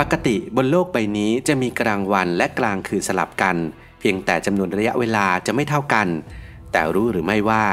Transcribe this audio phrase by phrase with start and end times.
[0.00, 3.56] ปกติบนโลกใบนี้จะมีกลางวันและกลางคืนสลับกัน
[4.00, 6.08] เพียงแต่จำนวนระยะเวลาจะไม่เท่ากัน
[6.72, 7.64] แต่รู้หรือไม่ว่า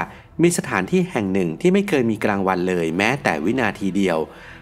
[0.42, 4.18] มีสถานที่แห่งหนึ่งที่ไม่เคยมีกลางวันเลยแม้แต่วินาทีเดียว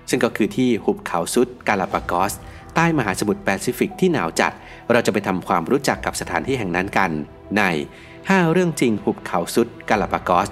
[0.10, 2.34] ซึ่งก็คือที่หุบเขาซุดกาลาปากอส
[2.76, 4.54] ใต้มหาสมุทรแปซิฟิกที่หนาวจัด
[4.92, 7.12] เราจะไปทำความรู้จักกับสถานที่แห่งนั้นกัน
[7.58, 7.64] ใน
[8.10, 10.50] 5 เรื่องจริงหุบเขาซุดกาลาปากอส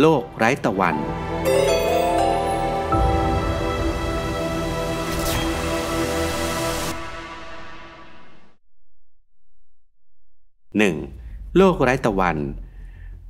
[0.00, 0.96] โลกไร้ตะวัน
[10.84, 11.56] 1.
[11.56, 12.38] โลกไร้ตะวัน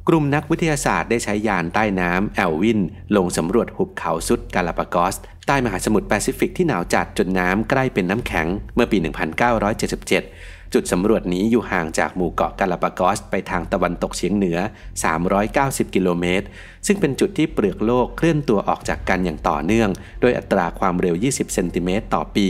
[0.09, 2.81] กลุ่มนักวิทยาศาสตร์ได้ใช้ยานใต้น้ำแอลวิน
[3.17, 5.15] ลงสำรวจหุบเขาทรุดกาลาปากอส
[5.47, 8.99] ใต้มหาสมุทรแปซิฟิกที่หนาวจัดจนน้ำใกล้เป็นน้ำแข็งเมื่อปี
[9.63, 14.59] 1977 จุดสำรวจนี้อยู่ห่างจากหมู่เกาะกาลาปากอสไปทางตะวันตกเฉียงเหนือ
[15.27, 16.47] 390 กิโลเมตร
[16.87, 19.89] ซึ่งเป็นจุดที่เปลือกโลกเคลื่อนตัวออกจากกันอย่างต่อเนื่อง
[20.21, 22.49] โดยอัตราความเร็ว 20 เซนติเมตรต่อปี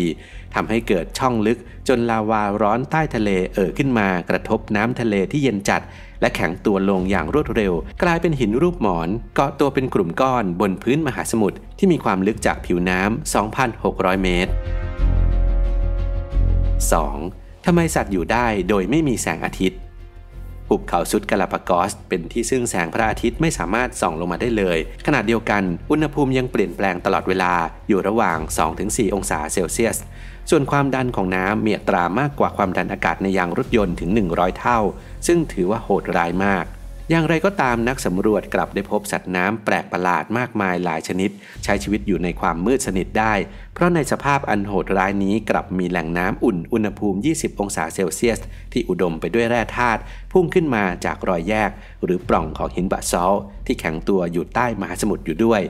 [0.54, 1.58] ทำให้เกิดช่องลึก
[1.88, 5.82] จนลาวาร้อนใต้ทะเลเอ่อขึ้นมากระทบน้ำทะเลที่เย็นจัด
[6.20, 17.45] และแข็งตัวลงอย่างรวดเร็ว กลายเป็นหินรูปหมอนเกาะตัวเป็นกลุ่มก้อนบนพื้นมหาสมุทรที่มีความลึกจากผิวน้ำ 2,600 เมตร 2.
[17.68, 19.78] ทำไมสัตว์อยู่ได้โดยไม่มีแสงอาทิตย์
[20.68, 27.52] หุบเขาสุดกาลาปากอส เป็นที่ซึ่งแสงพระอาทิตย์ไม่สามารถส่องลงมาได้เลย ขณะเดียวกัน อุณหภูมิยังเปลี่ยนแปลงตลอดเวลา
[27.88, 28.38] อยู่ระหว่าง
[28.76, 29.96] 2-4 องศาเซลเซียส
[30.50, 34.78] ส่วนความดันของน้ำมีอัตรามากกว่าความดันอากาศในยางรถยนต์ถึง 100 เท่า
[35.26, 36.64] ซึ่งถือว่าโหดร้ายมาก
[37.10, 41.30] อย่างไรก็ตามนักสำรวจกลับได้พบสัตว์น้ำแปลกประหลาดมากมายหลายชนิด
[41.64, 43.34] ใช้ชีวิตอยู่ในความมืดสนิทได้
[43.74, 48.40] เพราะในสภาพอันโหดร้ายนี้กลับมีแหล่งน้ำอุ่นอุณหภูมิ 20 องศาเซลเซียส
[48.72, 50.00] ที่อุดมไปด้วยแร่ธาตุ
[50.32, 51.70] พุ่งขึ้นมาจากรอยแยก
[52.04, 53.34] หรือปล่องของหินบะซอล
[53.66, 55.62] ที่แข็งตัวอยู่ใต้มหาสมุทรอยู่ด้วย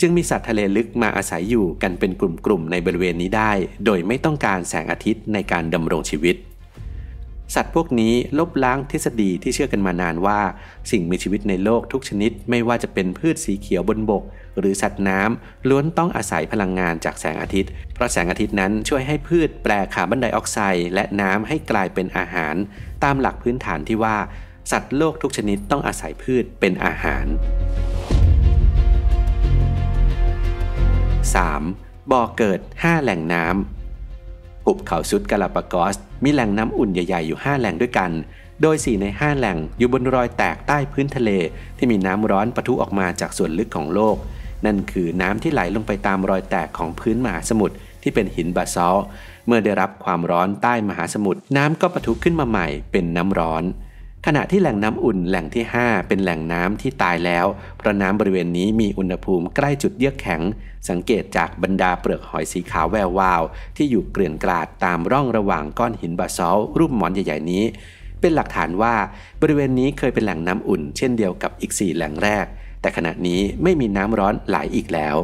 [0.00, 3.52] จึงมีสัตว์ทะเลลึกมาอาศัยอยู่กันเป็นกลุ่มๆในบริเวณนี้ได้
[3.84, 6.36] โดยไม่ต้องการแสงอาทิตย์ในการดำรงชีวิต
[7.54, 10.40] สัตว์พวกนี้ลบล้างทฤษฎีที่เชื่อกันมานานว่า
[10.90, 14.22] สิ่งมีชีวิตในโลกทุกชนิดไม่ว่าจะเป็นพืชสีเขียวบนบก
[14.58, 22.54] หรือสัตว์น้ำล้วนต้องอาศัยพลังงานจากแสงอาทิตย์ เพราะแสงอาทิตย์นั้นช่วยให้พืชแปลคาร์บอนไดออกไซด์และน้ำให้กลายเป็นอาหาร
[23.04, 24.16] ตามหลักพื้นฐานที่ว่า
[24.72, 27.26] สัตว์โลกทุกชนิดต้องอาศัยพืชเป็นอาหาร
[31.28, 32.10] 3.
[32.12, 33.73] บ่อเกิด 5 แหล่งน้ำ
[34.64, 38.10] หุบเขาซุดกาลาปากอส มีแหล่งน้ำอุ่นใหญ่ๆอยู่ 5 แหล่งด้วยกัน
[38.62, 41.30] โดย 4 ใน 5 แหล่งอยู่บนรอยแตกใต้พื้นทะเล
[41.76, 44.16] ที่มีน้ำร้อนปะทุออกมาจากส่วนลึกของโลก
[44.66, 48.96] นั่นคือน้ำที่ไหลลงไปตามรอยแตกของพื้นมหาสมุทรที่เป็นหินบาซอล
[49.46, 53.64] เมื่อได้รับความร้อนใต้มหาสมุทรน้ำก็ปะทุขึ้นมาใหม่เป็นน้ำร้อน
[54.28, 57.46] ขณะที่แหล่งน้ำอุ่นแหล่งที่ 5 เป็นแหล่งน้ำที่ตายแล้ว
[57.78, 60.42] เพราะน้ำบริเวณนี้มีอุณหภูมิใกล้จุดเยือกแข็ง
[60.88, 63.42] สังเกตจากบรรดาเปลือกหอยสีขาวแวววาว
[63.76, 67.64] ที่อยู่เกลื่อนกลาดตามร่องระหว่างก้อนหินบาซอลรูปหมอนใหญ่ๆนี้
[68.20, 68.94] เป็นหลักฐานว่า
[69.42, 72.46] บริเวณนี้เคยเป็นแหล่งน้ำอุ่น เช่นเดียวกับอีก 4 แหล่งแรก
[72.80, 75.16] แต่ขณะนี้ไม่มีน้ำร้อนไหลอีกแล้ว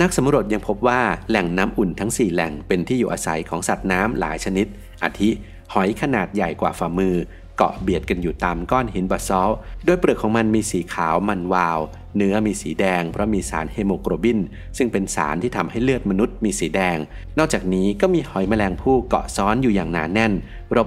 [0.00, 4.66] นักสำรวจยังพบว่าแหล่งน้ำอุ่นทั้ง 4 แหล่งเป็นที่อยู่อาศัยของสัตว์น้ำหลายชนิด
[5.04, 5.30] อาทิ
[5.74, 7.14] หอยขนาดใหญ่กว่าฝ่ามือ
[7.62, 9.50] เกาะเบียดกันอยู่ตามก้อนหินบาซอล
[9.84, 11.78] โดยเปลือกของมันมีสีขาวมันวาว
[12.16, 14.38] เนื้อมีสีแดง เพราะมีสารเฮโมโกลบิน
[14.76, 16.96] ซึ่งเป็นสารที่ทำให้เลือดมนุษย์มีสีแดง
[17.38, 20.32] นอกจากนี้ก็มีหอยแมลงภู่เกาะซ้อนอยู่อย่างหนาแน่น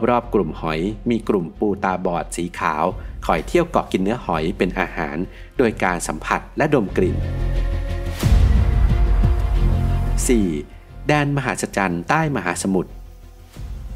[0.09, 0.79] รอบๆกลุ่มหอย
[1.09, 2.83] มีกลุ่มปูตาบอดสีขาว
[3.25, 5.17] คอยเที่ยวเกาะกินเนื้อหอยเป็นอาหาร
[5.57, 7.17] โดยการสัมผัสและดมกลิ่น
[10.47, 11.07] 4.
[11.07, 12.91] แดนมหาสจรรย์ใต้มหาสมุทร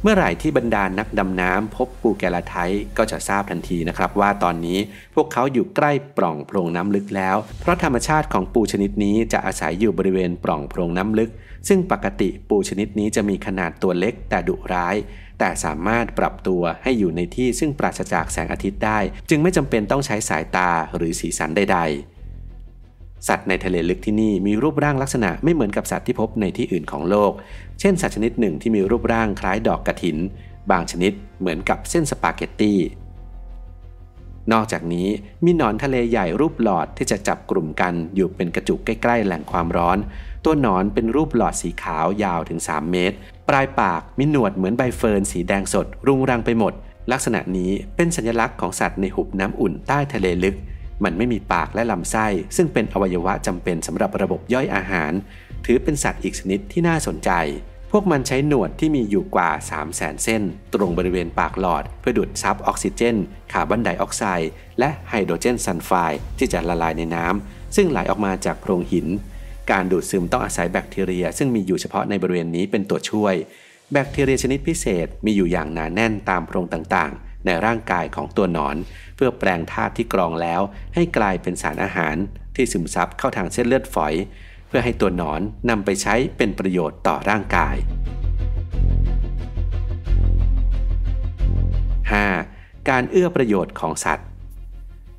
[0.03, 2.55] เมื่อไหร่ที่บรรดานักดำน้ำพบปูแกลาไท
[2.97, 4.79] ก็จะทราบทันทีนะครับว่าตอนนี้
[5.15, 11.31] พวกเขาอยู่ใกล้ปล่องโพรงน้ำลึกแล้ว เพราะธรรมชาติของปูชนิดนี้จะอาศัยอยู่บริเวณปล่องโพรงน้ำลึก
[11.67, 14.95] ซึ่งปกติปูชนิดนี้จะมีขนาดตัวเล็กแต่ดุร้าย
[15.39, 18.99] แต่สามารถปรับตัวให้อยู่ในที่ซึ่งปราศจากแสงอาทิตย์ได้
[19.29, 22.16] จึงไม่จำเป็นต้องใช้สายตาหรือสีสันใดๆ
[23.27, 27.31] สัตว์ในทะเลลึกที่นี่มีรูปร่างลักษณะไม่เหมือนกับสัตว์ที่พบในที่อื่นของโลก
[27.79, 30.17] เช่น สัตว์ชนิดหนึ่งที่มีรูปร่างคล้ายดอกกระถิน
[30.71, 32.79] บางชนิดเหมือนกับเส้นสปาเกตตี้
[34.53, 35.07] นอกจากนี้
[35.43, 39.97] มีหนอนทะเลใหญ่รูปหลอดที่จะจับกลุ่มกันอยู่เป็นกระจุกใกล้ๆแหล่งความร้อน
[40.45, 43.15] ตัวหนอนเป็นรูปหลอดสีขาวยาวถึง 3 เมตร
[43.49, 46.73] ปลายปากมีหนวดเหมือนใบเฟิร์นสีแดงสด รุงรังไปหมด
[47.11, 50.55] ลักษณะนี้เป็นสัญลักษณ์ของสัตว์ในหุบน้ำอุ่นใต้ทะเลลึก
[51.03, 55.11] มันไม่มีปากและลำไส้ ซึ่งเป็นอวัยวะจำเป็นสำหรับระบบย่อยอาหาร
[55.65, 57.31] ถือเป็นสัตว์อีกชนิดที่น่าสนใจ
[57.91, 60.41] พวกมันใช้หนวดที่มีอยู่กว่า 3 0 0แสนเส้น
[60.73, 63.15] ตรงบริเวณปากหลอด เพื่อดูดซับออกซิเจน
[63.51, 69.07] คาร์บอนไดออกไซด์และไฮโดรเจนซัลไฟด์ที่จะละลายในน้ำซึ่งไหลออกมาจากโพรงหิน
[69.71, 73.35] การดูดซึมต้องอาศัยแบคทีเรีย ซึ่งมีอยู่เฉพาะในบริเวณนี้เป็นตัวช่วย
[73.91, 78.75] แบคทีเรียชนิดพิเศษมีอยู่อย่างหนาแน่นตามโพรงต่างๆ ในร่างกายของตัวหนอน
[79.15, 80.61] เพื่อแปลงธาตุที่กรองแล้ว
[80.95, 82.15] ให้กลายเป็นสารอาหาร
[82.55, 84.13] ที่ซึมซับเข้าทางเส้นเลือดฝอย
[84.67, 87.75] เพื่อให้ตัวหนอนนำไปใช้เป็นประโยชน์ต่อร่างกาย
[92.31, 92.89] 5.
[92.89, 94.27] การเอื้อประโยชน์ของสัตว์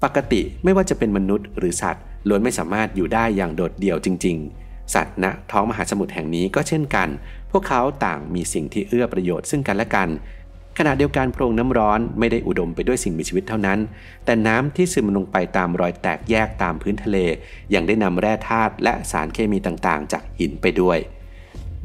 [0.02, 7.08] ปกติไม่ว่าจะเป็นมนุษย์หรือสัตว์ล้วนไม่สามารถอยู่ได้อย่างโดดเดี่ยวจริง ๆ สัตว์ณท้องมหาสมุทรแห่งนี้ก็เช่นกัน
[7.50, 10.08] พวกเขาต่างมีสิ่งที่เอื้อประโยชน์ซึ่งกันและกัน
[10.78, 13.78] ขณะเดียวกันโพรงน้ำร้อนไม่ได้อุดมไปด้วยสิ่งมีชีวิตเท่านั้น
[14.24, 17.18] แต่น้ำที่ซึมลงไปตามรอยแตกแยกตามพื้นทะเล
[17.74, 20.98] ยังได้นำแร่ธาตุและสารเคมีต่างๆ จากหินไปด้วย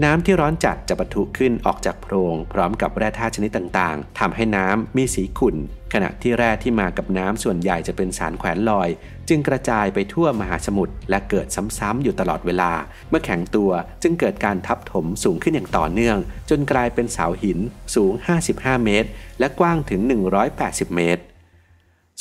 [0.03, 5.55] น้ำที่ร้อนจัดจะปะทุขึ้นออกจากโพรงพร้อมกับแร่ธาตุชนิดต่างๆทำให้น้ำมีสีขุ่น
[5.93, 8.89] ขณะที่แร่ที่มากับน้ำส่วนใหญ่จะเป็นสารแขวนลอย
[9.29, 11.47] จึงกระจายไปทั่วมหาสมุทรและเกิด
[11.77, 12.71] ซ้ำๆอยู่ตลอดเวลา
[13.09, 13.71] เมื่อแข็งตัว
[14.03, 16.17] จึงเกิดการทับถมสูงขึ้นอย่างต่อเนื่อง
[16.49, 17.59] จนกลายเป็นเสาหิน
[17.95, 18.13] สูง
[18.49, 19.09] 55 เมตร
[19.39, 20.01] และกว้างถึง
[20.49, 21.23] 180 เมตร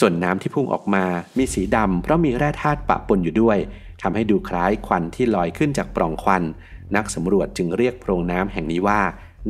[0.00, 1.04] ส่วนน้ำที่พุ่งออกมา
[1.38, 3.58] มีสีดำเพราะมีแร่ธาตุปะปนอยู่ด้วย
[4.02, 6.42] ทำให้ดูคล้ายควันที่ลอยขึ้นจากปล่องควัน
[6.96, 9.00] นักสำรวจจึงเรียกโพรงน้ำแห่งนี้ว่า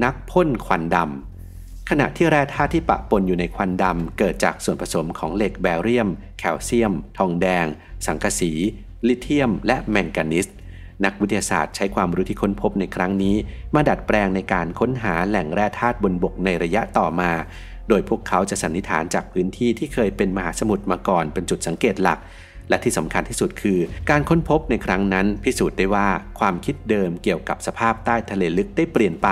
[0.05, 6.09] นักพ่นควันดำ ขณะที่แร่ธาตุที่ปะปนอยู่ในควันดำ เกิดจากส่วนผสมของเหล็กแบเรียม
[6.39, 7.67] แคลเซียม ทองแดง
[8.07, 8.53] สังกะสี
[9.07, 10.47] ลิเธียม และแมงกานิส
[11.05, 13.37] นักวิทยาศาสตร์ใช้ความรู้ที่ค้นพบในครั้งนี้
[13.75, 17.31] มาดัดแปลงในการค้นหาแหล่งแร่ธาตุบนบกในระยะต่อมา
[17.89, 22.19] โดยพวกเขาจะสันนิษฐานจากพื้นที่ที่เคยเป็นมหาสมุทรมาก่อนเป็นจุดสังเกตหลัก
[22.73, 23.79] และที่สำคัญที่สุดคือ
[24.11, 26.09] การค้นพบในครั้งนั้นพิสูจน์ได้ว่า
[26.39, 29.29] ความคิดเดิมเกี่ยวกับสภาพใต้ทะเลลึกได้เปลี่ยนไป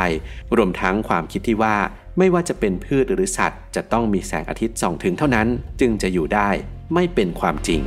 [0.56, 1.76] รวมทั้งความคิดที่ว่า
[2.18, 5.48] ไม่ว่าจะเป็นพืชหรือสัตว์ จะต้องมีแสงอาทิตย์ส่องถึงเท่านั้น
[5.80, 6.48] จึงจะอยู่ได้
[6.94, 7.80] ไม่เป็นความจริง